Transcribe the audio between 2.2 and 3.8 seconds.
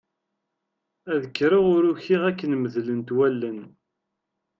akken medlent wallen.